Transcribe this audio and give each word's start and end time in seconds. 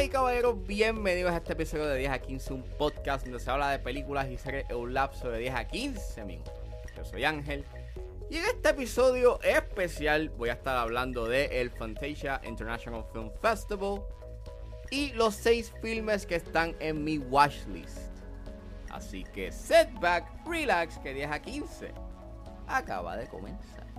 Damas 0.00 0.08
y 0.08 0.12
caballeros, 0.12 0.66
bienvenidos 0.66 1.30
a 1.30 1.36
este 1.36 1.52
episodio 1.52 1.84
de 1.84 1.98
10 1.98 2.10
a 2.10 2.18
15, 2.20 2.54
un 2.54 2.62
podcast 2.78 3.26
donde 3.26 3.38
se 3.38 3.50
habla 3.50 3.70
de 3.70 3.78
películas 3.78 4.30
y 4.30 4.38
series 4.38 4.64
en 4.70 4.76
un 4.76 4.94
lapso 4.94 5.28
de 5.28 5.40
10 5.40 5.54
a 5.54 5.68
15 5.68 6.24
minutos. 6.24 6.54
Yo 6.96 7.04
soy 7.04 7.24
Ángel 7.24 7.66
y 8.30 8.38
en 8.38 8.46
este 8.46 8.70
episodio 8.70 9.38
especial 9.42 10.30
voy 10.30 10.48
a 10.48 10.54
estar 10.54 10.78
hablando 10.78 11.26
de 11.28 11.60
el 11.60 11.70
Fantasia 11.70 12.40
International 12.44 13.04
Film 13.12 13.30
Festival 13.42 14.00
y 14.90 15.12
los 15.12 15.34
6 15.34 15.74
filmes 15.82 16.24
que 16.24 16.36
están 16.36 16.74
en 16.80 17.04
mi 17.04 17.18
watchlist. 17.18 17.98
Así 18.88 19.24
que 19.24 19.52
setback, 19.52 20.46
relax, 20.46 20.96
que 21.00 21.12
10 21.12 21.30
a 21.30 21.42
15 21.42 21.92
acaba 22.68 23.18
de 23.18 23.28
comenzar. 23.28 23.89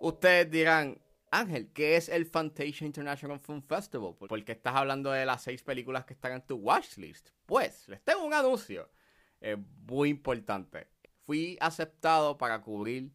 Ustedes 0.00 0.50
dirán, 0.50 1.00
Ángel, 1.30 1.72
¿qué 1.72 1.96
es 1.96 2.08
el 2.08 2.26
Fantasia 2.26 2.86
International 2.86 3.40
Film 3.40 3.62
Festival? 3.62 4.14
¿Por 4.14 4.44
qué 4.44 4.52
estás 4.52 4.74
hablando 4.74 5.10
de 5.10 5.26
las 5.26 5.42
seis 5.42 5.62
películas 5.62 6.04
que 6.04 6.14
están 6.14 6.32
en 6.32 6.42
tu 6.42 6.56
watchlist? 6.56 7.30
Pues, 7.46 7.88
les 7.88 8.02
tengo 8.02 8.24
un 8.24 8.32
anuncio 8.32 8.88
eh, 9.40 9.56
muy 9.86 10.08
importante. 10.10 10.86
Fui 11.26 11.56
aceptado 11.60 12.38
para 12.38 12.62
cubrir 12.62 13.12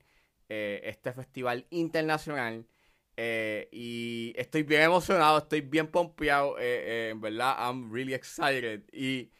eh, 0.50 0.82
este 0.84 1.14
festival 1.14 1.66
internacional 1.70 2.68
eh, 3.16 3.70
y 3.72 4.34
estoy 4.36 4.64
bien 4.64 4.82
emocionado, 4.82 5.38
estoy 5.40 5.62
bien 5.62 5.88
pompeado, 5.88 6.56
en 6.60 7.22
verdad, 7.22 7.56
I'm 7.60 7.92
really 7.92 8.14
excited 8.14 8.84
y 8.92 9.32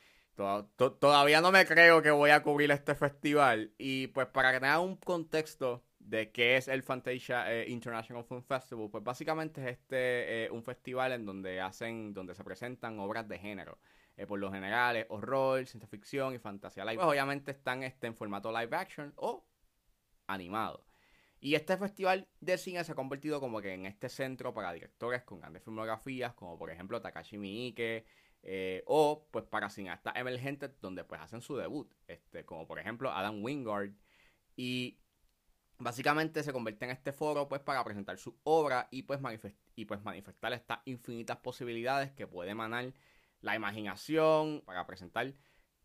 todavía 1.00 1.42
no 1.42 1.52
me 1.52 1.66
creo 1.66 2.02
que 2.02 2.12
voy 2.12 2.32
a 2.32 2.42
cubrir 2.42 2.72
este 2.72 2.96
festival 2.96 3.72
y 3.78 4.08
pues 4.08 4.28
para 4.28 4.52
que 4.52 4.60
tengan 4.60 4.80
un 4.80 4.96
contexto 4.98 5.84
de 6.06 6.32
qué 6.32 6.58
es 6.58 6.68
el 6.68 6.84
Fantasia 6.84 7.52
eh, 7.52 7.70
International 7.70 8.24
Film 8.24 8.44
Festival, 8.44 8.90
pues 8.90 9.04
básicamente 9.04 9.62
es 9.62 9.78
este 9.78 10.46
eh, 10.46 10.52
un 10.52 10.64
festival 10.64 11.14
en 11.14 11.26
donde 11.26 11.62
hacen, 11.62 12.14
donde 12.14 12.36
se 12.36 12.44
presentan 12.44 13.00
obras 13.00 13.28
de 13.28 13.40
género. 13.40 13.80
Eh, 14.16 14.28
por 14.28 14.40
lo 14.40 14.52
general 14.52 15.08
horror, 15.10 15.66
ciencia 15.66 15.88
ficción 15.88 16.36
y 16.36 16.40
fantasía 16.40 16.86
live. 16.86 16.98
Pues 16.98 17.08
obviamente 17.08 17.52
están 17.52 17.82
este, 17.82 18.06
en 18.08 18.16
formato 18.16 18.52
live 18.52 18.76
action 18.76 19.12
o 19.16 19.44
animado. 20.28 20.86
Y 21.40 21.56
este 21.56 21.78
festival 21.78 22.28
de 22.40 22.58
cine 22.58 22.84
se 22.84 22.92
ha 22.92 22.96
convertido 22.96 23.40
como 23.40 23.60
que 23.60 23.74
en 23.74 23.86
este 23.86 24.10
centro 24.10 24.54
para 24.54 24.72
directores 24.72 25.24
con 25.24 25.40
grandes 25.40 25.64
filmografías, 25.64 26.34
como 26.36 26.58
por 26.58 26.70
ejemplo 26.70 27.02
Takashi 27.02 27.38
Miike, 27.38 28.06
o 28.86 29.28
pues 29.32 29.46
para 29.46 29.70
cineastas 29.70 30.16
emergentes 30.16 30.80
donde 30.80 31.04
pues 31.04 31.20
hacen 31.20 31.42
su 31.42 31.58
debut, 31.58 31.92
este, 32.08 32.46
como 32.46 32.68
por 32.68 32.80
ejemplo 32.80 33.12
Adam 33.12 33.44
Wingard. 33.44 33.92
Y 34.56 35.00
básicamente 35.84 36.44
se 36.44 36.54
convierte 36.54 36.86
en 36.86 36.92
este 36.92 37.12
foro 37.12 37.48
pues 37.48 37.62
para 37.62 37.84
presentar 37.84 38.18
su 38.18 38.38
obra 38.44 38.88
y 38.92 39.04
pues, 39.04 39.20
y 39.76 39.86
pues 39.86 40.04
manifestar 40.04 40.54
estas 40.54 40.80
infinitas 40.86 41.38
posibilidades 41.38 42.12
que 42.12 42.28
puede 42.28 42.52
emanar 42.52 42.94
la 43.42 43.56
imaginación 43.56 44.62
para 44.66 44.88
presentar 44.88 45.34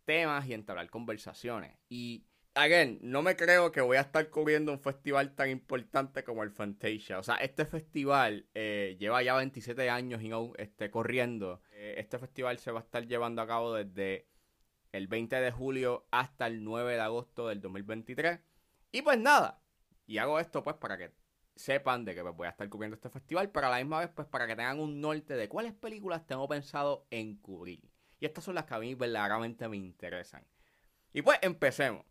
temas 0.05 0.47
y 0.47 0.55
entablar 0.55 0.89
conversaciones. 0.89 1.77
Y, 1.91 2.25
again, 2.55 2.99
no 3.03 3.21
me 3.21 3.37
creo 3.37 3.73
que 3.73 3.83
voy 3.83 3.99
a 3.99 4.03
estar 4.03 4.31
cubriendo 4.31 4.73
un 4.73 4.81
festival 4.81 5.35
tan 5.35 5.51
importante 5.51 6.25
como 6.25 6.45
el 6.45 6.51
Fantasia. 6.51 7.19
O 7.19 7.23
sea, 7.23 7.35
este 7.37 7.67
festival 7.67 8.47
eh, 8.55 8.97
lleva 8.99 9.23
ya 9.23 9.37
27 9.37 9.91
años 9.91 10.23
y 10.23 10.29
no 10.29 10.53
este, 10.57 10.91
corriendo. 10.91 11.61
Eh, 11.73 11.97
este 11.99 12.19
festival 12.19 12.59
se 12.59 12.71
va 12.71 12.81
a 12.81 12.85
estar 12.85 13.07
llevando 13.07 13.43
a 13.43 13.47
cabo 13.47 13.75
desde 13.75 14.29
el 14.93 15.09
20 15.09 15.37
de 15.37 15.51
julio 15.51 16.07
hasta 16.11 16.47
el 16.47 16.65
9 16.65 16.95
de 16.95 17.01
agosto 17.01 17.49
del 17.49 17.61
2023. 17.61 18.41
Y 18.93 19.03
pues 19.03 19.19
nada, 19.19 19.61
y 20.09 20.19
hago 20.19 20.41
esto 20.41 20.65
pues 20.65 20.75
para 20.77 20.97
que 20.97 21.13
sepan 21.55 22.05
de 22.05 22.15
que 22.15 22.23
pues, 22.23 22.35
voy 22.35 22.47
a 22.47 22.51
estar 22.51 22.69
cubriendo 22.69 22.97
este 22.97 23.11
festival, 23.11 23.51
pero 23.51 23.67
a 23.67 23.71
la 23.71 23.77
misma 23.77 24.01
vez 24.01 24.09
pues 24.09 24.27
para 24.27 24.47
que 24.47 24.57
tengan 24.57 24.81
un 24.81 25.01
norte 25.01 25.35
de 25.35 25.49
cuáles 25.49 25.75
películas 25.75 26.27
tengo 26.27 26.49
pensado 26.49 27.07
en 27.11 27.37
cubrir. 27.37 27.89
Y 28.19 28.25
estas 28.25 28.43
son 28.43 28.55
las 28.55 28.65
que 28.65 28.75
a 28.75 28.79
mí 28.79 28.95
verdaderamente 28.95 29.69
me 29.69 29.77
interesan. 29.77 30.45
Y 31.13 31.23
pues 31.23 31.39
empecemos. 31.43 32.07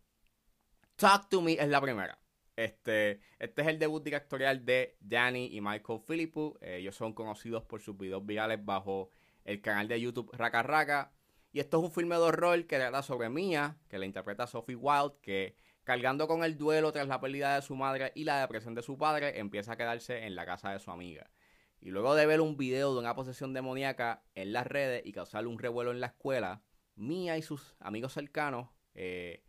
Talk 0.96 1.28
to 1.28 1.42
Me 1.42 1.54
es 1.54 1.68
la 1.68 1.80
primera. 1.80 2.18
Este, 2.56 3.20
este 3.38 3.62
es 3.62 3.68
el 3.68 3.78
debut 3.78 4.02
directorial 4.02 4.64
de 4.64 4.96
Danny 5.00 5.46
y 5.52 5.60
Michael 5.60 6.00
Philippou. 6.06 6.56
Eh, 6.60 6.78
ellos 6.78 6.94
son 6.94 7.12
conocidos 7.12 7.64
por 7.64 7.80
sus 7.80 7.96
videos 7.96 8.24
virales 8.24 8.64
bajo 8.64 9.10
el 9.44 9.60
canal 9.60 9.88
de 9.88 10.00
YouTube 10.00 10.30
Raka 10.32 10.62
Raka. 10.62 11.12
Y 11.52 11.60
esto 11.60 11.78
es 11.78 11.84
un 11.84 11.92
filme 11.92 12.14
de 12.14 12.22
horror 12.22 12.66
que 12.66 12.76
trata 12.76 13.02
sobre 13.02 13.28
Mia, 13.28 13.76
que 13.88 13.98
la 13.98 14.06
interpreta 14.06 14.46
Sophie 14.46 14.76
Wild, 14.76 15.20
que 15.20 15.56
Cargando 15.88 16.28
con 16.28 16.44
el 16.44 16.58
duelo 16.58 16.92
tras 16.92 17.08
la 17.08 17.18
pérdida 17.18 17.54
de 17.54 17.62
su 17.62 17.74
madre 17.74 18.12
y 18.14 18.24
la 18.24 18.38
depresión 18.42 18.74
de 18.74 18.82
su 18.82 18.98
padre, 18.98 19.38
empieza 19.38 19.72
a 19.72 19.76
quedarse 19.78 20.26
en 20.26 20.34
la 20.36 20.44
casa 20.44 20.70
de 20.70 20.80
su 20.80 20.90
amiga. 20.90 21.30
Y 21.80 21.88
luego 21.88 22.14
de 22.14 22.26
ver 22.26 22.42
un 22.42 22.58
video 22.58 22.92
de 22.92 23.00
una 23.00 23.14
posesión 23.14 23.54
demoníaca 23.54 24.22
en 24.34 24.52
las 24.52 24.66
redes 24.66 25.00
y 25.06 25.12
causarle 25.12 25.48
un 25.48 25.58
revuelo 25.58 25.90
en 25.90 26.00
la 26.00 26.08
escuela, 26.08 26.62
Mia 26.94 27.38
y 27.38 27.42
sus 27.42 27.74
amigos 27.80 28.12
cercanos 28.12 28.68
eh, 28.92 29.46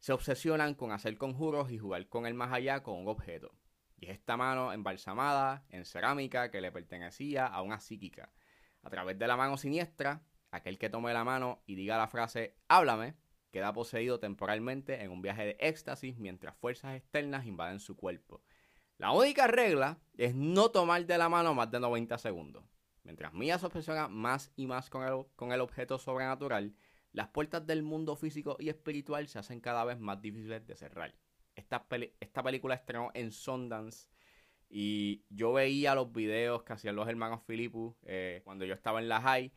se 0.00 0.12
obsesionan 0.12 0.74
con 0.74 0.90
hacer 0.90 1.16
conjuros 1.16 1.70
y 1.70 1.78
jugar 1.78 2.08
con 2.08 2.26
el 2.26 2.34
más 2.34 2.52
allá 2.52 2.82
con 2.82 2.98
un 2.98 3.06
objeto. 3.06 3.54
Y 3.96 4.06
es 4.06 4.14
esta 4.14 4.36
mano 4.36 4.72
embalsamada 4.72 5.64
en 5.68 5.84
cerámica 5.84 6.50
que 6.50 6.60
le 6.60 6.72
pertenecía 6.72 7.46
a 7.46 7.62
una 7.62 7.78
psíquica. 7.78 8.32
A 8.82 8.90
través 8.90 9.16
de 9.16 9.28
la 9.28 9.36
mano 9.36 9.56
siniestra, 9.56 10.24
aquel 10.50 10.76
que 10.76 10.90
tome 10.90 11.12
la 11.12 11.22
mano 11.22 11.62
y 11.66 11.76
diga 11.76 11.98
la 11.98 12.08
frase 12.08 12.56
háblame, 12.66 13.14
queda 13.52 13.72
poseído 13.72 14.18
temporalmente 14.18 15.02
en 15.02 15.10
un 15.10 15.22
viaje 15.22 15.44
de 15.44 15.56
éxtasis 15.60 16.18
mientras 16.18 16.56
fuerzas 16.56 16.96
externas 16.96 17.46
invaden 17.46 17.78
su 17.78 17.96
cuerpo. 17.96 18.42
La 18.98 19.12
única 19.12 19.46
regla 19.46 19.98
es 20.16 20.34
no 20.34 20.70
tomar 20.70 21.06
de 21.06 21.18
la 21.18 21.28
mano 21.28 21.54
más 21.54 21.70
de 21.70 21.78
90 21.78 22.18
segundos. 22.18 22.64
Mientras 23.04 23.34
Mia 23.34 23.58
se 23.58 23.66
obsesiona 23.66 24.08
más 24.08 24.52
y 24.56 24.66
más 24.66 24.88
con 24.88 25.04
el, 25.04 25.26
con 25.36 25.52
el 25.52 25.60
objeto 25.60 25.98
sobrenatural, 25.98 26.74
las 27.12 27.28
puertas 27.28 27.66
del 27.66 27.82
mundo 27.82 28.16
físico 28.16 28.56
y 28.58 28.68
espiritual 28.68 29.28
se 29.28 29.38
hacen 29.38 29.60
cada 29.60 29.84
vez 29.84 29.98
más 29.98 30.20
difíciles 30.22 30.66
de 30.66 30.76
cerrar. 30.76 31.14
Esta, 31.54 31.86
esta 32.20 32.42
película 32.42 32.74
estrenó 32.74 33.10
en 33.12 33.32
Sundance 33.32 34.08
y 34.70 35.24
yo 35.28 35.52
veía 35.52 35.94
los 35.94 36.10
videos 36.10 36.62
que 36.62 36.72
hacían 36.72 36.96
los 36.96 37.06
hermanos 37.06 37.42
Filippu 37.46 37.94
eh, 38.04 38.40
cuando 38.44 38.64
yo 38.64 38.72
estaba 38.72 39.00
en 39.00 39.08
la 39.08 39.20
high 39.20 39.52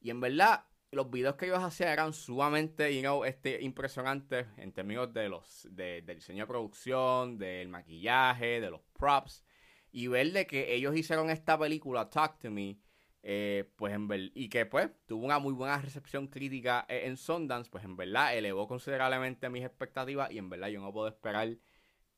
y 0.00 0.10
en 0.10 0.20
verdad 0.20 0.64
los 0.92 1.10
videos 1.10 1.36
que 1.36 1.46
ellos 1.46 1.62
hacían 1.62 1.90
eran 1.90 2.12
sumamente 2.12 2.94
you 2.94 3.00
know, 3.00 3.24
este, 3.24 3.62
impresionantes 3.62 4.46
en 4.56 4.72
términos 4.72 5.12
de 5.12 5.28
los 5.28 5.68
de, 5.70 6.02
del 6.02 6.16
diseño 6.16 6.44
de 6.44 6.46
producción, 6.46 7.38
del 7.38 7.68
maquillaje, 7.68 8.60
de 8.60 8.70
los 8.70 8.80
props. 8.92 9.44
Y 9.92 10.08
ver 10.08 10.32
de 10.32 10.46
que 10.46 10.74
ellos 10.74 10.96
hicieron 10.96 11.30
esta 11.30 11.58
película, 11.58 12.10
Talk 12.10 12.38
to 12.38 12.50
Me, 12.50 12.78
eh, 13.22 13.68
pues 13.76 13.94
en 13.94 14.08
ver, 14.08 14.30
y 14.34 14.48
que 14.48 14.66
pues 14.66 14.90
tuvo 15.06 15.24
una 15.24 15.38
muy 15.38 15.52
buena 15.52 15.78
recepción 15.78 16.28
crítica 16.28 16.86
eh, 16.88 17.02
en 17.06 17.16
Sundance, 17.16 17.70
pues 17.70 17.84
en 17.84 17.96
verdad 17.96 18.36
elevó 18.36 18.68
considerablemente 18.68 19.48
mis 19.50 19.64
expectativas 19.64 20.30
y 20.30 20.38
en 20.38 20.48
verdad 20.50 20.68
yo 20.68 20.80
no 20.80 20.92
puedo 20.92 21.08
esperar 21.08 21.56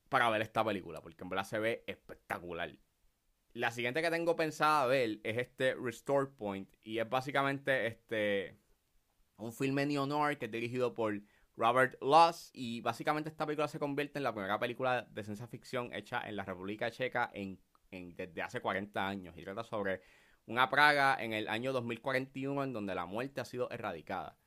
para 0.09 0.29
ver 0.31 0.43
esta 0.43 0.65
película, 0.65 1.01
porque 1.01 1.23
en 1.23 1.31
verdad 1.31 1.45
se 1.45 1.59
ve 1.59 1.85
espectacular. 1.87 2.73
La 3.59 3.73
siguiente 3.73 4.03
que 4.03 4.11
tengo 4.13 4.37
pensada 4.37 4.87
ver 4.87 5.19
es 5.25 5.37
este 5.37 5.75
Restore 5.75 6.29
Point. 6.29 6.77
Y 6.85 7.01
es 7.01 7.11
básicamente 7.11 7.89
este 7.89 8.57
un 9.37 9.53
filme 9.53 9.85
neo-noir 9.85 10.39
que 10.39 10.45
es 10.45 10.53
dirigido 10.53 10.95
por 10.95 11.21
Robert 11.57 12.01
Loss. 12.01 12.53
Y 12.53 12.81
básicamente 12.83 13.31
esta 13.31 13.47
película 13.47 13.67
se 13.67 13.81
convierte 13.81 14.21
en 14.21 14.23
la 14.23 14.33
primera 14.33 14.61
película 14.61 15.03
de 15.11 15.25
ciencia 15.25 15.49
ficción 15.49 15.93
hecha 15.93 16.23
en 16.29 16.37
la 16.37 16.45
República 16.45 16.89
Checa 16.93 17.33
en, 17.35 17.59
desde 17.91 18.43
hace 18.43 18.61
40 18.61 19.09
años. 19.09 19.37
Y 19.37 19.43
trata 19.43 19.65
sobre 19.65 20.03
una 20.47 20.71
praga 20.71 21.17
en 21.19 21.33
el 21.33 21.49
año 21.49 21.73
2041 21.73 22.63
en 22.63 22.73
donde 22.73 22.95
la 22.95 23.07
muerte 23.07 23.41
ha 23.41 23.45
sido 23.45 23.69
erradicada. 23.73 24.39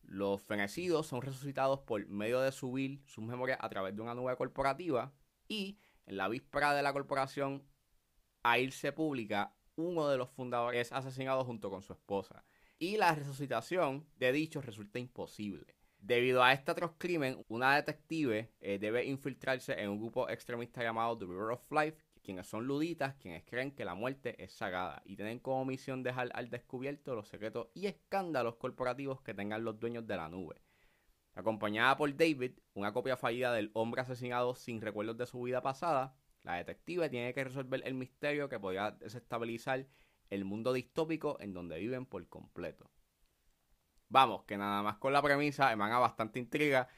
Los 0.00 0.40
fenecidos 0.40 1.06
son 1.06 1.20
resucitados 1.20 1.80
por 1.80 2.08
medio 2.08 2.40
de 2.40 2.52
subir 2.52 3.02
sus 3.04 3.22
memorias 3.22 3.58
a 3.60 3.68
través 3.68 3.94
de 3.94 4.00
una 4.00 4.14
nube 4.14 4.34
corporativa 4.34 5.12
y 5.46 5.78
en 6.06 6.16
la 6.16 6.28
víspera 6.28 6.72
de 6.72 6.82
la 6.82 6.94
corporación 6.94 7.62
a 8.50 8.58
irse 8.60 8.92
pública, 8.92 9.52
uno 9.74 10.08
de 10.08 10.16
los 10.16 10.30
fundadores 10.30 10.86
es 10.86 10.92
asesinado 10.92 11.44
junto 11.44 11.68
con 11.68 11.82
su 11.82 11.92
esposa. 11.92 12.44
Y 12.78 12.96
la 12.96 13.14
resucitación 13.14 14.06
de 14.16 14.32
dichos 14.32 14.64
resulta 14.64 15.00
imposible. 15.00 15.74
Debido 15.98 16.44
a 16.44 16.52
este 16.52 16.70
atroz 16.70 16.92
crimen, 16.96 17.44
una 17.48 17.74
detective 17.74 18.52
eh, 18.60 18.78
debe 18.78 19.04
infiltrarse 19.04 19.72
en 19.80 19.90
un 19.90 19.98
grupo 19.98 20.28
extremista 20.28 20.82
llamado 20.82 21.18
The 21.18 21.24
River 21.24 21.50
of 21.50 21.72
Life, 21.72 22.04
quienes 22.22 22.46
son 22.46 22.66
luditas, 22.66 23.16
quienes 23.16 23.44
creen 23.44 23.72
que 23.72 23.84
la 23.84 23.96
muerte 23.96 24.40
es 24.42 24.52
sagrada 24.52 25.02
y 25.04 25.16
tienen 25.16 25.40
como 25.40 25.64
misión 25.64 26.04
dejar 26.04 26.30
al 26.34 26.48
descubierto 26.48 27.16
los 27.16 27.28
secretos 27.28 27.68
y 27.74 27.86
escándalos 27.86 28.56
corporativos 28.56 29.22
que 29.22 29.34
tengan 29.34 29.64
los 29.64 29.80
dueños 29.80 30.06
de 30.06 30.16
la 30.16 30.28
nube. 30.28 30.62
Acompañada 31.34 31.96
por 31.96 32.16
David, 32.16 32.52
una 32.74 32.92
copia 32.92 33.16
fallida 33.16 33.52
del 33.52 33.70
hombre 33.74 34.02
asesinado 34.02 34.54
sin 34.54 34.80
recuerdos 34.80 35.16
de 35.16 35.26
su 35.26 35.42
vida 35.42 35.62
pasada, 35.62 36.14
la 36.46 36.54
detective 36.54 37.10
tiene 37.10 37.34
que 37.34 37.42
resolver 37.42 37.82
el 37.84 37.94
misterio 37.94 38.48
que 38.48 38.60
podría 38.60 38.92
desestabilizar 38.92 39.84
el 40.30 40.44
mundo 40.44 40.72
distópico 40.72 41.38
en 41.40 41.52
donde 41.52 41.76
viven 41.76 42.06
por 42.06 42.26
completo. 42.28 42.88
Vamos, 44.08 44.44
que 44.44 44.56
nada 44.56 44.80
más 44.80 44.96
con 44.98 45.12
la 45.12 45.20
premisa 45.20 45.72
emana 45.72 45.98
bastante 45.98 46.38
intriga, 46.38 46.88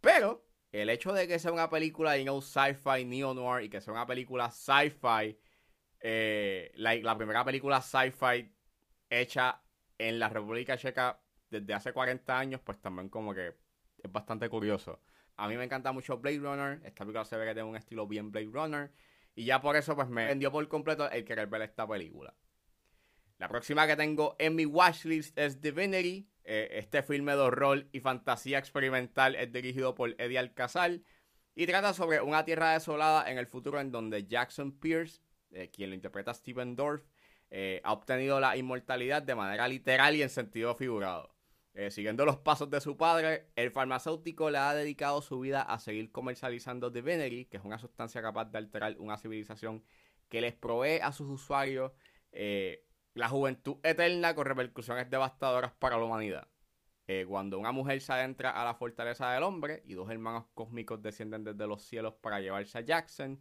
pero 0.00 0.46
el 0.70 0.88
hecho 0.88 1.12
de 1.12 1.26
que 1.26 1.40
sea 1.40 1.50
una 1.50 1.68
película 1.68 2.12
de 2.12 2.24
sci-fi, 2.40 3.04
neo-noir 3.04 3.64
y 3.64 3.68
que 3.68 3.80
sea 3.80 3.92
una 3.92 4.06
película 4.06 4.52
sci-fi, 4.52 5.36
eh, 5.98 6.70
la, 6.76 7.18
primera 7.18 7.44
película 7.44 7.82
sci-fi 7.82 8.54
hecha 9.10 9.60
en 9.98 10.20
la 10.20 10.28
República 10.28 10.76
Checa 10.76 11.20
desde 11.50 11.74
hace 11.74 11.92
40 11.92 12.38
años, 12.38 12.60
pues 12.60 12.80
también 12.80 13.08
como 13.08 13.34
que 13.34 13.48
es 13.98 14.12
bastante 14.12 14.48
curioso. 14.48 15.00
A 15.42 15.48
mí 15.48 15.56
me 15.56 15.64
encanta 15.64 15.90
mucho 15.90 16.18
Blade 16.18 16.38
Runner, 16.38 16.80
esta 16.84 17.04
película 17.04 17.24
se 17.24 17.36
ve 17.36 17.44
que 17.44 17.52
tiene 17.52 17.68
un 17.68 17.74
estilo 17.74 18.06
bien 18.06 18.30
Blade 18.30 18.50
Runner, 18.52 18.92
y 19.34 19.44
ya 19.44 19.60
por 19.60 19.74
eso 19.74 19.96
pues 19.96 20.08
me 20.08 20.24
vendió 20.26 20.52
por 20.52 20.68
completo 20.68 21.10
el 21.10 21.24
querer 21.24 21.48
ver 21.48 21.62
esta 21.62 21.84
película. 21.84 22.32
La 23.38 23.48
próxima 23.48 23.88
que 23.88 23.96
tengo 23.96 24.36
en 24.38 24.54
mi 24.54 24.66
watchlist 24.66 25.36
es 25.36 25.60
Divinity. 25.60 26.30
Eh, 26.44 26.68
este 26.74 27.02
filme 27.02 27.32
de 27.32 27.38
horror 27.38 27.88
y 27.90 27.98
fantasía 27.98 28.58
experimental 28.58 29.34
es 29.34 29.52
dirigido 29.52 29.96
por 29.96 30.14
Eddie 30.16 30.38
Alcazar 30.38 31.00
y 31.56 31.66
trata 31.66 31.92
sobre 31.92 32.20
una 32.20 32.44
tierra 32.44 32.74
desolada 32.74 33.28
en 33.28 33.36
el 33.36 33.48
futuro 33.48 33.80
en 33.80 33.90
donde 33.90 34.28
Jackson 34.28 34.78
Pierce, 34.78 35.22
eh, 35.50 35.72
quien 35.72 35.90
lo 35.90 35.96
interpreta 35.96 36.32
Steven 36.34 36.76
Dorff, 36.76 37.02
eh, 37.50 37.80
ha 37.82 37.92
obtenido 37.92 38.38
la 38.38 38.56
inmortalidad 38.56 39.22
de 39.22 39.34
manera 39.34 39.66
literal 39.66 40.14
y 40.14 40.22
en 40.22 40.30
sentido 40.30 40.76
figurado. 40.76 41.34
Siguiendo 41.90 42.24
los 42.26 42.36
pasos 42.38 42.70
de 42.70 42.80
su 42.80 42.96
padre, 42.96 43.50
el 43.56 43.70
farmacéutico 43.70 44.50
le 44.50 44.58
ha 44.58 44.74
dedicado 44.74 45.22
su 45.22 45.40
vida 45.40 45.62
a 45.62 45.78
seguir 45.78 46.12
comercializando 46.12 46.90
Divinity, 46.90 47.46
que 47.46 47.56
es 47.56 47.64
una 47.64 47.78
sustancia 47.78 48.20
capaz 48.20 48.46
de 48.46 48.58
alterar 48.58 48.96
una 48.98 49.16
civilización 49.16 49.82
que 50.28 50.40
les 50.40 50.54
provee 50.54 51.00
a 51.00 51.12
sus 51.12 51.28
usuarios 51.28 51.92
la 53.14 53.28
juventud 53.28 53.76
eterna 53.82 54.34
con 54.34 54.46
repercusiones 54.46 55.10
devastadoras 55.10 55.72
para 55.72 55.96
la 55.98 56.04
humanidad. 56.04 56.48
Eh, 57.08 57.26
cuando 57.28 57.58
una 57.58 57.72
mujer 57.72 58.00
se 58.00 58.12
adentra 58.12 58.50
a 58.50 58.64
la 58.64 58.74
fortaleza 58.74 59.30
del 59.32 59.42
hombre 59.42 59.82
y 59.84 59.94
dos 59.94 60.10
hermanos 60.10 60.46
cósmicos 60.54 61.02
descienden 61.02 61.44
desde 61.44 61.66
los 61.66 61.82
cielos 61.82 62.14
para 62.14 62.40
llevarse 62.40 62.78
a 62.78 62.80
Jackson, 62.80 63.40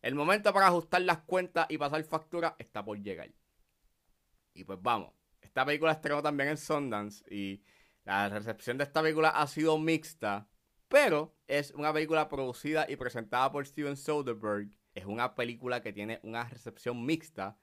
el 0.00 0.14
momento 0.14 0.52
para 0.52 0.68
ajustar 0.68 1.02
las 1.02 1.18
cuentas 1.18 1.66
y 1.68 1.76
pasar 1.76 2.02
factura 2.04 2.56
está 2.58 2.84
por 2.84 2.98
llegar. 2.98 3.30
Y 4.54 4.64
pues 4.64 4.78
vamos, 4.80 5.12
esta 5.40 5.64
película 5.64 5.92
estrenó 5.92 6.22
también 6.22 6.50
en 6.50 6.56
Sundance 6.56 7.24
y 7.34 7.62
la 8.04 8.28
recepción 8.28 8.78
de 8.78 8.84
esta 8.84 9.02
película 9.02 9.30
ha 9.30 9.46
sido 9.46 9.78
mixta, 9.78 10.48
pero 10.88 11.36
es 11.46 11.70
una 11.72 11.92
película 11.92 12.28
producida 12.28 12.86
y 12.88 12.96
presentada 12.96 13.50
por 13.52 13.66
Steven 13.66 13.96
Soderbergh. 13.96 14.70
Es 14.94 15.04
una 15.04 15.34
película 15.34 15.82
que 15.82 15.92
tiene 15.92 16.20
una 16.22 16.44
recepción 16.44 17.04
mixta 17.04 17.58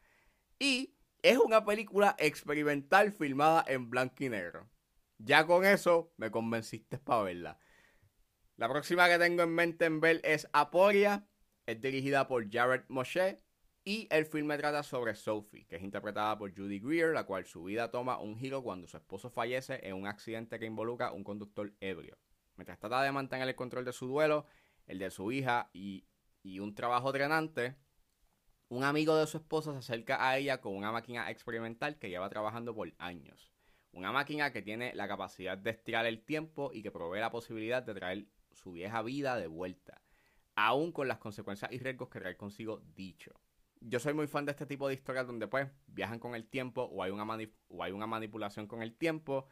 y 0.60 0.96
es 1.22 1.38
una 1.38 1.66
película 1.66 2.16
experimental 2.20 3.12
filmada 3.12 3.66
en 3.68 3.90
blanco 3.90 4.24
y 4.24 4.30
negro. 4.30 4.70
Ya 5.18 5.46
con 5.46 5.66
eso 5.66 6.14
me 6.18 6.32
convenciste 6.32 7.00
para 7.00 7.24
verla. 7.24 7.60
La 8.56 8.70
próxima 8.70 9.08
que 9.08 9.20
tengo 9.20 9.44
en 9.44 9.54
mente 9.54 9.86
en 9.86 10.00
ver 10.00 10.22
es 10.24 10.48
Aporia. 10.54 11.28
Es 11.66 11.82
dirigida 11.82 12.28
por 12.28 12.50
Jared 12.50 12.84
Moshe. 12.88 13.42
Y 13.90 14.06
el 14.12 14.26
filme 14.26 14.58
trata 14.58 14.84
sobre 14.84 15.16
Sophie, 15.16 15.66
que 15.66 15.78
es 15.78 15.82
interpretada 15.82 16.38
por 16.38 16.54
Judy 16.54 16.78
Greer, 16.82 17.14
la 17.14 17.24
cual 17.24 17.46
su 17.46 17.64
vida 17.64 17.90
toma 17.90 18.20
un 18.20 18.38
giro 18.38 18.62
cuando 18.62 18.86
su 18.86 18.98
esposo 18.98 19.30
fallece 19.30 19.80
en 19.82 19.96
un 19.96 20.08
accidente 20.08 20.60
que 20.60 20.66
involucra 20.66 21.08
a 21.08 21.14
un 21.14 21.24
conductor 21.24 21.74
ebrio. 21.80 22.18
Mientras 22.58 22.80
trata 22.80 23.02
de 23.02 23.14
mantener 23.14 23.48
el 23.48 23.56
control 23.56 23.86
de 23.86 23.94
su 23.94 24.08
duelo, 24.08 24.46
el 24.88 25.00
de 25.00 25.10
su 25.10 25.32
hija 25.32 25.70
y, 25.72 26.06
y 26.44 26.60
un 26.60 26.76
trabajo 26.76 27.14
drenante, 27.14 27.78
un 28.68 28.84
amigo 28.84 29.16
de 29.16 29.26
su 29.26 29.38
esposa 29.38 29.72
se 29.72 29.78
acerca 29.78 30.28
a 30.28 30.38
ella 30.38 30.60
con 30.60 30.76
una 30.76 30.92
máquina 30.92 31.32
experimental 31.32 31.98
que 31.98 32.10
lleva 32.10 32.28
trabajando 32.28 32.76
por 32.76 32.94
años. 32.98 33.54
Una 33.94 34.12
máquina 34.12 34.52
que 34.52 34.62
tiene 34.62 34.94
la 34.96 35.08
capacidad 35.08 35.58
de 35.58 35.70
estirar 35.70 36.06
el 36.06 36.26
tiempo 36.26 36.72
y 36.74 36.84
que 36.84 36.92
provee 36.92 37.22
la 37.22 37.32
posibilidad 37.32 37.84
de 37.84 37.94
traer 37.94 38.26
su 38.52 38.74
vieja 38.74 39.02
vida 39.02 39.38
de 39.38 39.48
vuelta, 39.48 40.02
aún 40.56 40.92
con 40.92 41.08
las 41.08 41.20
consecuencias 41.20 41.72
y 41.72 41.80
riesgos 41.80 42.10
que 42.10 42.20
trae 42.20 42.36
consigo 42.36 42.82
dicho. 42.94 43.34
Yo 43.82 44.00
soy 44.00 44.14
muy 44.14 44.28
fan 44.28 44.46
de 44.46 44.52
este 44.52 44.66
tipo 44.66 44.88
de 44.88 44.94
historias 44.94 45.28
donde 45.28 45.48
pues 45.48 45.70
viajan 45.88 46.20
con 46.20 46.36
el 46.36 46.48
tiempo 46.48 46.84
o 46.84 47.04
hay 47.04 47.12
una, 47.12 47.26
o 47.70 47.84
hay 47.84 47.92
una 47.92 48.08
manipulación 48.08 48.68
con 48.68 48.82
el 48.82 48.96
tiempo. 48.96 49.48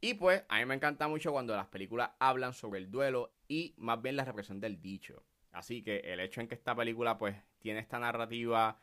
Y 0.00 0.14
pues 0.14 0.44
a 0.48 0.58
mí 0.58 0.66
me 0.66 0.74
encanta 0.74 1.08
mucho 1.08 1.32
cuando 1.32 1.56
las 1.56 1.66
películas 1.66 2.10
hablan 2.18 2.52
sobre 2.52 2.80
el 2.80 2.90
duelo 2.90 3.34
y 3.48 3.74
más 3.78 4.00
bien 4.02 4.16
la 4.16 4.24
represión 4.24 4.60
del 4.60 4.80
dicho. 4.80 5.24
Así 5.52 5.82
que 5.82 6.00
el 6.00 6.20
hecho 6.20 6.40
en 6.40 6.48
que 6.48 6.54
esta 6.54 6.74
película 6.74 7.16
pues 7.16 7.36
tiene 7.58 7.80
esta 7.80 7.98
narrativa 7.98 8.78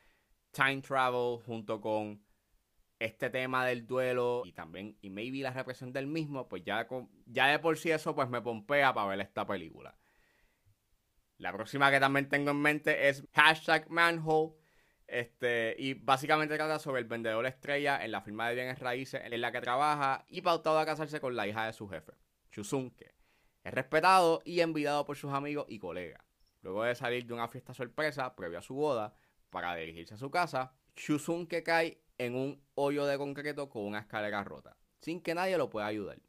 time 0.52 0.82
travel 0.82 1.40
junto 1.46 1.80
con 1.82 2.24
este 3.00 3.30
tema 3.30 3.66
del 3.66 3.86
duelo 3.86 4.44
y 4.46 4.54
también 4.54 4.98
y 5.02 5.10
maybe 5.10 5.40
la 5.40 5.52
represión 5.52 5.92
del 5.92 6.08
mismo, 6.08 6.48
pues 6.48 6.64
ya, 6.64 6.88
ya 7.26 7.48
de 7.48 7.60
por 7.60 7.78
sí 7.78 7.92
eso 7.92 8.16
pues 8.16 8.30
me 8.30 8.42
pompea 8.42 8.94
para 8.94 9.08
ver 9.08 9.20
esta 9.20 9.46
película. 9.46 9.98
La 11.38 11.52
próxima 11.52 11.92
que 11.92 12.00
también 12.00 12.30
tengo 12.30 12.52
en 12.52 12.62
mente 12.62 13.10
es 13.10 13.28
Hashtag 13.34 13.90
Manhole. 13.90 14.54
Este, 15.08 15.76
y 15.78 15.94
básicamente 15.96 16.56
trata 16.56 16.80
sobre 16.80 17.02
el 17.02 17.08
vendedor 17.08 17.46
estrella 17.46 18.04
en 18.04 18.12
la 18.12 18.22
firma 18.22 18.50
de 18.50 18.56
bienes 18.56 18.80
raíces 18.80 19.22
en 19.24 19.42
la 19.42 19.52
que 19.52 19.62
trabaja 19.62 20.26
y 20.30 20.42
pautado 20.42 20.80
a 20.80 20.86
casarse 20.86 21.20
con 21.20 21.36
la 21.36 21.48
hija 21.48 21.66
de 21.66 21.74
su 21.74 21.88
jefe, 21.88 22.14
Chusunke. 22.52 23.14
Es 23.64 23.74
respetado 23.74 24.42
y 24.44 24.60
envidiado 24.60 25.06
por 25.06 25.16
sus 25.16 25.32
amigos 25.32 25.66
y 25.70 25.80
colegas. 25.80 26.24
Luego 26.62 26.84
de 26.84 26.96
salir 26.96 27.26
de 27.26 27.34
una 27.34 27.48
fiesta 27.48 27.74
sorpresa 27.74 28.36
previo 28.36 28.60
a 28.60 28.62
su 28.62 28.74
boda 28.74 29.14
para 29.50 29.76
dirigirse 29.76 30.16
a 30.16 30.18
su 30.18 30.32
casa, 30.32 30.74
que 30.96 31.64
cae 31.64 32.02
en 32.18 32.36
un 32.36 32.62
hoyo 32.76 33.06
de 33.06 33.18
concreto 33.18 33.70
con 33.70 33.86
una 33.86 34.00
escalera 34.00 34.44
rota, 34.44 34.78
sin 35.02 35.22
que 35.22 35.36
nadie 35.36 35.58
lo 35.58 35.70
pueda 35.70 35.88
ayudar. 35.88 36.20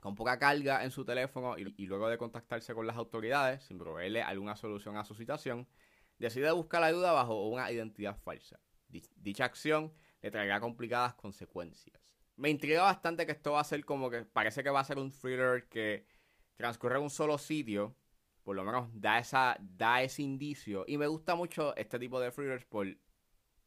Con 0.00 0.14
poca 0.14 0.38
carga 0.38 0.84
en 0.84 0.90
su 0.90 1.04
teléfono 1.04 1.56
y, 1.58 1.86
luego 1.86 2.08
de 2.08 2.18
contactarse 2.18 2.74
con 2.74 2.86
las 2.86 2.96
autoridades 2.96 3.64
sin 3.64 3.78
proveerle 3.78 4.22
alguna 4.22 4.56
solución 4.56 4.96
a 4.96 5.04
su 5.04 5.14
situación, 5.14 5.66
decide 6.18 6.50
buscar 6.52 6.82
ayuda 6.82 7.12
bajo 7.12 7.48
una 7.48 7.70
identidad 7.70 8.16
falsa. 8.16 8.60
Dicha 8.88 9.44
acción 9.44 9.92
le 10.22 10.30
traerá 10.30 10.60
complicadas 10.60 11.14
consecuencias. 11.14 12.12
Me 12.36 12.50
intriga 12.50 12.82
bastante 12.82 13.26
que 13.26 13.32
esto 13.32 13.52
va 13.52 13.60
a 13.60 13.64
ser 13.64 13.84
como 13.84 14.10
que 14.10 14.24
parece 14.24 14.62
que 14.62 14.70
va 14.70 14.80
a 14.80 14.84
ser 14.84 14.98
un 14.98 15.10
thriller 15.10 15.68
que 15.68 16.06
transcurre 16.56 16.96
en 16.96 17.02
un 17.02 17.10
solo 17.10 17.38
sitio 17.38 17.96
por 18.46 18.54
lo 18.54 18.62
menos 18.62 18.88
da, 18.92 19.18
esa, 19.18 19.56
da 19.58 20.02
ese 20.02 20.22
indicio. 20.22 20.84
Y 20.86 20.98
me 20.98 21.08
gusta 21.08 21.34
mucho 21.34 21.74
este 21.74 21.98
tipo 21.98 22.20
de 22.20 22.30
thrillers 22.30 22.64
por 22.64 22.86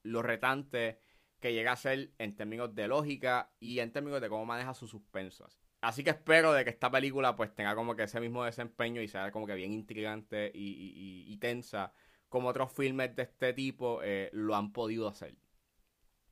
lo 0.03 0.22
retante 0.22 1.01
que 1.41 1.51
llega 1.51 1.74
a 1.74 1.75
ser 1.75 2.13
en 2.18 2.34
términos 2.34 2.74
de 2.74 2.88
lógica 2.88 3.51
y 3.60 3.79
en 3.79 3.91
términos 3.91 4.22
de 4.22 4.29
cómo 4.29 4.46
maneja 4.46 4.74
sus 4.74 4.89
suspensos. 4.89 5.60
Así 5.82 6.01
que 6.01 6.12
espero 6.12 6.53
de 6.53 6.63
que 6.63 6.70
esta 6.70 6.89
película 6.89 7.36
pues 7.36 7.53
tenga 7.53 7.75
como 7.75 7.94
que 7.94 8.03
ese 8.03 8.22
mismo 8.22 8.46
desempeño 8.46 9.01
y 9.01 9.10
sea 9.10 9.32
como 9.32 9.46
que 9.46 9.56
bien 9.56 9.74
intrigante 9.74 10.50
y, 10.53 11.36
tensa 11.41 11.94
como 12.30 12.50
otros 12.50 12.72
filmes 12.72 13.16
de 13.16 13.24
este 13.24 13.54
tipo 13.54 14.02
eh, 14.04 14.30
lo 14.34 14.56
han 14.56 14.72
podido 14.72 15.08
hacer. 15.08 15.36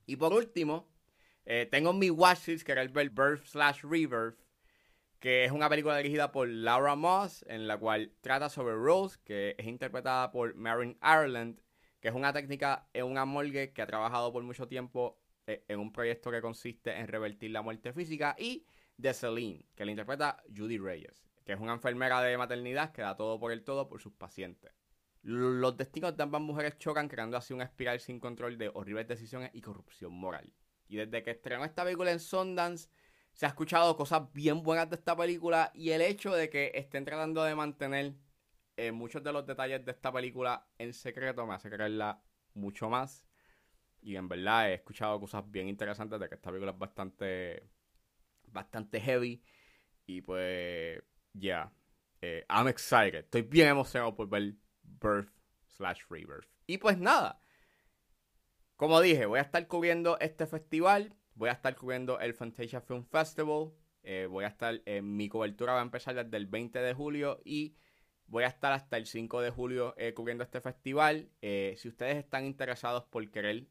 Y 0.06 0.16
por 0.16 0.32
último, 0.34 0.88
eh, 1.46 1.68
tengo 1.70 1.94
mi 1.94 2.10
watchlist 2.10 2.66
que 2.66 2.72
era 2.72 2.82
el 2.82 2.90
Birth 2.90 3.46
slash 3.46 3.82
Rebirth 3.84 4.48
que 5.20 5.46
es 5.46 5.52
una 5.52 5.70
película 5.70 5.98
dirigida 5.98 6.32
por 6.32 6.48
Laura 6.48 6.96
Moss, 6.96 7.44
en 7.48 7.68
la 7.68 7.78
cual 7.78 8.12
trata 8.22 8.50
sobre 8.50 8.76
Rose, 8.76 9.18
que 9.24 9.56
es 9.58 9.66
interpretada 9.66 10.32
por 10.32 10.56
Marin 10.56 10.98
Ireland, 11.02 11.60
que 12.00 12.10
es 12.10 12.14
una 12.14 12.34
técnica 12.34 12.88
en 12.94 13.06
una 13.06 13.26
morgue 13.26 13.74
que 13.74 13.82
ha 13.82 13.88
trabajado 13.88 14.32
por 14.32 14.44
mucho 14.44 14.68
tiempo 14.68 15.20
eh, 15.48 15.64
en 15.68 15.80
un 15.80 15.92
proyecto 15.92 16.30
que 16.30 16.42
consiste 16.42 16.96
en 16.96 17.08
revertir 17.08 17.52
la 17.52 17.62
muerte 17.62 17.94
física, 17.94 18.36
y 18.38 18.66
de 18.98 19.14
Celine, 19.14 19.66
que 19.76 19.86
la 19.86 19.92
interpreta 19.92 20.44
Judy 20.56 20.78
Reyes, 20.78 21.26
que 21.46 21.54
es 21.54 21.60
una 21.60 21.74
enfermera 21.74 22.22
de 22.22 22.38
maternidad 22.38 22.92
que 22.92 23.02
da 23.02 23.16
todo 23.16 23.40
por 23.40 23.52
el 23.52 23.64
todo 23.64 23.88
por 23.88 24.00
sus 24.02 24.14
pacientes. 24.14 24.72
Los 25.28 25.76
destinos 25.76 26.16
de 26.16 26.24
ambas 26.24 26.40
mujeres 26.40 26.78
chocan, 26.78 27.10
creando 27.10 27.36
así 27.36 27.54
una 27.54 27.66
espiral 27.66 28.00
sin 28.00 28.18
control 28.18 28.58
de 28.58 28.72
horribles 28.74 29.10
decisiones 29.10 29.50
y 29.52 29.60
corrupción 29.60 30.14
moral. 30.14 30.54
Y 30.88 30.96
desde 30.96 31.22
que 31.22 31.32
estrenó 31.32 31.66
esta 31.66 31.84
película 31.84 32.14
en 32.14 32.22
Sundance, 32.22 32.88
se 33.34 33.46
ha 33.46 33.50
escuchado 33.50 33.98
cosas 33.98 34.32
bien 34.32 34.64
buenas 34.64 34.90
de 34.90 34.96
esta 34.96 35.18
película 35.18 35.70
y 35.76 35.90
el 35.90 36.00
hecho 36.00 36.34
de 36.34 36.50
que 36.50 36.72
estén 36.76 37.04
tratando 37.04 37.44
de 37.44 37.56
mantener 37.56 38.14
eh, 38.78 38.94
muchos 38.94 39.22
de 39.22 39.34
los 39.34 39.46
detalles 39.46 39.84
de 39.84 39.92
esta 39.92 40.14
película 40.14 40.66
en 40.78 40.94
secreto 40.94 41.46
me 41.46 41.56
hace 41.56 41.70
creerla 41.70 42.24
mucho 42.54 42.90
más. 42.90 43.26
Y 44.02 44.16
en 44.16 44.30
verdad 44.30 44.72
he 44.72 44.76
escuchado 44.76 45.20
cosas 45.20 45.44
bien 45.52 45.68
interesantes 45.68 46.22
de 46.22 46.30
que 46.30 46.36
esta 46.36 46.52
película 46.52 46.72
es 46.72 46.78
bastante, 46.78 47.70
bastante 48.46 49.02
heavy. 49.02 49.44
Y 50.06 50.22
pues, 50.22 51.04
ya, 51.34 51.70
yeah, 52.22 52.46
I'm 52.48 52.70
excited. 52.70 53.26
Estoy 53.26 53.42
bien 53.42 53.68
emocionado 53.68 54.16
por 54.16 54.30
ver 54.30 54.56
Birth 55.00 55.32
slash 55.68 56.02
Rebirth. 56.10 56.48
Y 56.66 56.78
pues 56.78 56.98
nada, 56.98 57.40
como 58.76 59.02
dije, 59.02 59.26
voy 59.26 59.40
a 59.40 59.44
estar 59.44 59.68
cubriendo 59.68 60.18
este 60.20 60.46
festival 60.46 61.18
Voy 61.38 61.50
a 61.50 61.54
estar 61.54 61.76
cubriendo 61.76 62.20
el 62.20 62.34
Fantasia 62.34 62.82
Film 62.82 63.06
Festival. 63.06 63.72
Eh, 64.02 64.28
voy 64.28 64.44
a 64.44 64.48
estar, 64.48 64.82
en 64.86 65.16
mi 65.16 65.30
cobertura 65.30 65.74
va 65.74 65.82
a 65.82 65.84
empezar 65.84 66.16
desde 66.16 66.36
el 66.36 66.48
20 66.48 66.80
de 66.80 66.94
julio 66.96 67.40
y 67.46 67.76
voy 68.26 68.44
a 68.44 68.48
estar 68.48 68.74
hasta 68.74 68.98
el 68.98 69.06
5 69.06 69.42
de 69.42 69.52
julio 69.52 69.94
eh, 69.98 70.16
cubriendo 70.16 70.44
este 70.44 70.62
festival. 70.62 71.30
Eh, 71.42 71.76
si 71.78 71.90
ustedes 71.90 72.18
están 72.18 72.46
interesados 72.46 73.04
por 73.06 73.30
querer 73.30 73.68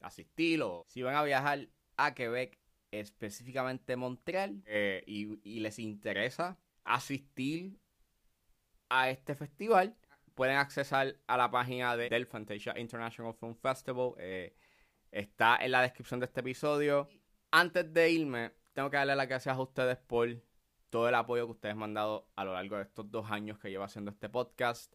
asistir 0.00 0.62
o 0.62 0.84
si 0.86 1.02
van 1.02 1.16
a 1.16 1.24
viajar 1.24 1.68
a 1.96 2.14
Quebec, 2.14 2.60
específicamente 2.92 3.96
Montreal, 3.96 4.62
eh, 4.66 5.02
y, 5.04 5.40
y 5.42 5.58
les 5.58 5.80
interesa 5.80 6.60
asistir 6.84 7.80
a 8.88 9.10
este 9.10 9.34
festival, 9.34 9.96
pueden 10.38 10.56
accesar 10.56 11.16
a 11.26 11.36
la 11.36 11.50
página 11.50 11.96
de, 11.96 12.08
del 12.08 12.24
Fantasia 12.24 12.78
International 12.78 13.34
Film 13.34 13.56
Festival. 13.56 14.12
Eh, 14.18 14.54
está 15.10 15.56
en 15.56 15.72
la 15.72 15.82
descripción 15.82 16.20
de 16.20 16.26
este 16.26 16.38
episodio. 16.38 17.08
Antes 17.50 17.92
de 17.92 18.08
irme, 18.12 18.52
tengo 18.72 18.88
que 18.88 18.98
darle 18.98 19.16
las 19.16 19.26
gracias 19.26 19.56
a 19.56 19.60
ustedes 19.60 19.96
por 19.96 20.28
todo 20.90 21.08
el 21.08 21.16
apoyo 21.16 21.46
que 21.46 21.52
ustedes 21.54 21.74
me 21.74 21.86
han 21.86 21.94
dado 21.94 22.30
a 22.36 22.44
lo 22.44 22.52
largo 22.52 22.76
de 22.76 22.82
estos 22.82 23.10
dos 23.10 23.28
años 23.32 23.58
que 23.58 23.68
llevo 23.68 23.82
haciendo 23.82 24.12
este 24.12 24.28
podcast. 24.28 24.94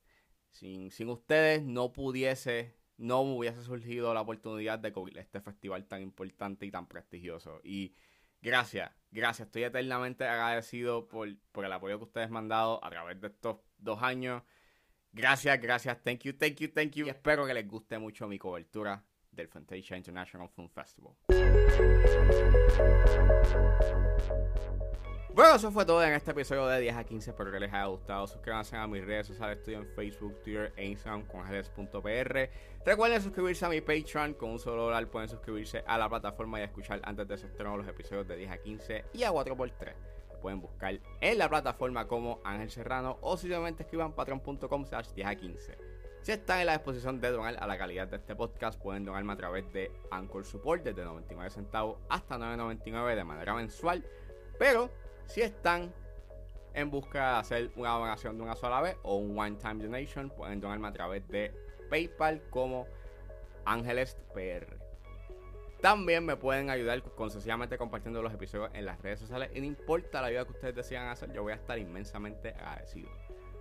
Sin, 0.49 0.89
sin 0.91 1.09
ustedes 1.09 1.61
no 1.61 1.91
pudiese, 1.91 2.77
no 2.95 3.19
hubiese 3.19 3.63
surgido 3.63 4.13
la 4.13 4.21
oportunidad 4.21 4.79
de 4.79 4.93
cubrir 4.93 5.17
este 5.17 5.41
festival 5.41 5.85
tan 5.89 6.01
importante 6.01 6.65
y 6.65 6.71
tan 6.71 6.87
prestigioso. 6.87 7.59
Y 7.65 7.97
gracias, 8.41 8.93
gracias. 9.11 9.47
Estoy 9.47 9.63
eternamente 9.63 10.25
agradecido 10.25 11.09
por, 11.09 11.27
por 11.51 11.65
el 11.65 11.73
apoyo 11.73 11.97
que 11.97 12.05
ustedes 12.05 12.29
me 12.29 12.37
han 12.39 12.47
dado 12.47 12.79
a 12.81 12.89
través 12.89 13.19
de 13.19 13.27
estos 13.27 13.57
dos 13.77 14.01
años. 14.01 14.41
Gracias, 15.13 15.61
gracias, 15.61 16.01
thank 16.03 16.21
you, 16.21 16.33
thank 16.33 16.55
you, 16.55 16.67
thank 16.69 16.91
you. 16.93 17.05
Y 17.05 17.09
espero 17.09 17.45
que 17.45 17.53
les 17.53 17.67
guste 17.67 17.99
mucho 17.99 18.27
mi 18.27 18.39
cobertura 18.39 19.03
del 19.31 19.47
Fantasia 19.47 19.95
International 19.95 20.49
Film 20.49 20.69
Festival. 20.69 21.13
Bueno, 25.35 25.55
eso 25.55 25.71
fue 25.71 25.85
todo 25.85 26.03
en 26.03 26.13
este 26.13 26.31
episodio 26.31 26.65
de 26.67 26.79
10 26.79 26.95
a 26.95 27.03
15. 27.03 27.29
Espero 27.29 27.51
que 27.51 27.59
les 27.59 27.71
haya 27.71 27.85
gustado. 27.85 28.25
Suscríbanse 28.25 28.75
a 28.75 28.87
mis 28.87 29.05
redes 29.05 29.27
sociales. 29.27 29.59
Estoy 29.59 29.75
en 29.75 29.87
Facebook, 29.95 30.41
Twitter 30.43 30.73
e 30.77 30.85
Instagram 30.85 31.27
con 31.27 31.41
Ángeles.pr. 31.41 32.49
Recuerden 32.83 33.21
suscribirse 33.21 33.65
a 33.65 33.69
mi 33.69 33.81
Patreon. 33.81 34.33
Con 34.33 34.51
un 34.51 34.59
solo 34.59 34.83
dólar 34.83 35.07
pueden 35.07 35.29
suscribirse 35.29 35.83
a 35.85 35.97
la 35.99 36.09
plataforma 36.09 36.59
y 36.59 36.63
escuchar 36.63 37.01
antes 37.03 37.27
de 37.27 37.37
su 37.37 37.47
estreno 37.47 37.77
los 37.77 37.87
episodios 37.87 38.27
de 38.27 38.37
10 38.37 38.51
a 38.51 38.57
15 38.57 39.05
y 39.13 39.23
a 39.23 39.31
4x3 39.31 40.12
pueden 40.43 40.59
buscar 40.59 40.99
en 41.21 41.37
la 41.37 41.47
plataforma 41.47 42.05
como 42.05 42.41
Ángel 42.43 42.69
Serrano 42.69 43.17
o 43.21 43.37
simplemente 43.37 43.83
escriban 43.83 44.11
patreon.com 44.11 44.85
slash 44.85 45.07
10 45.15 45.27
a 45.27 45.35
15. 45.35 45.77
Si 46.21 46.31
están 46.33 46.59
en 46.59 46.65
la 46.65 46.73
disposición 46.73 47.21
de 47.21 47.31
donar 47.31 47.55
a 47.57 47.65
la 47.65 47.77
calidad 47.77 48.09
de 48.09 48.17
este 48.17 48.35
podcast, 48.35 48.77
pueden 48.77 49.05
donarme 49.05 49.31
a 49.31 49.37
través 49.37 49.71
de 49.71 49.89
Anchor 50.11 50.45
Support 50.45 50.83
desde 50.83 51.05
99 51.05 51.49
centavos 51.49 51.97
hasta 52.09 52.37
9.99 52.37 53.15
de 53.15 53.23
manera 53.23 53.53
mensual. 53.53 54.05
Pero 54.59 54.89
si 55.25 55.41
están 55.41 55.93
en 56.73 56.91
busca 56.91 57.33
de 57.33 57.39
hacer 57.39 57.71
una 57.77 57.91
donación 57.91 58.37
de 58.37 58.43
una 58.43 58.55
sola 58.57 58.81
vez 58.81 58.97
o 59.03 59.15
un 59.15 59.39
one-time 59.39 59.81
donation, 59.81 60.29
pueden 60.29 60.59
donarme 60.59 60.89
a 60.89 60.93
través 60.93 61.25
de 61.29 61.53
PayPal 61.89 62.41
como 62.49 62.85
Ángeles 63.63 64.17
PR. 64.33 64.82
También 65.83 66.25
me 66.25 66.37
pueden 66.37 66.69
ayudar 66.69 67.03
con 67.03 67.29
sencillamente 67.29 67.77
compartiendo 67.77 68.21
los 68.21 68.33
episodios 68.33 68.71
en 68.73 68.85
las 68.85 69.01
redes 69.01 69.19
sociales. 69.19 69.49
Y 69.53 69.59
no 69.59 69.65
importa 69.65 70.21
la 70.21 70.27
ayuda 70.27 70.45
que 70.45 70.53
ustedes 70.53 70.75
decidan 70.75 71.09
hacer, 71.09 71.33
yo 71.33 71.43
voy 71.43 71.51
a 71.51 71.55
estar 71.55 71.77
inmensamente 71.77 72.51
agradecido. 72.51 73.09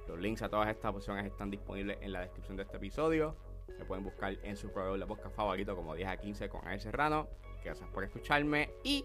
Los 0.06 0.20
links 0.20 0.40
a 0.42 0.48
todas 0.48 0.68
estas 0.68 0.94
opciones 0.94 1.26
están 1.26 1.50
disponibles 1.50 1.98
en 2.00 2.12
la 2.12 2.20
descripción 2.20 2.56
de 2.56 2.62
este 2.62 2.76
episodio. 2.76 3.34
Se 3.76 3.84
pueden 3.84 4.04
buscar 4.04 4.38
en 4.44 4.56
su 4.56 4.70
proveedor 4.70 5.00
de 5.00 5.06
podcast 5.06 5.34
favorito 5.34 5.74
como 5.74 5.96
10 5.96 6.08
a 6.10 6.16
15 6.16 6.48
con 6.48 6.64
A.S. 6.68 6.84
Serrano. 6.84 7.26
Gracias 7.64 7.88
por 7.90 8.04
escucharme 8.04 8.70
y 8.84 9.04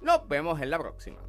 nos 0.00 0.26
vemos 0.26 0.60
en 0.60 0.70
la 0.70 0.78
próxima. 0.80 1.20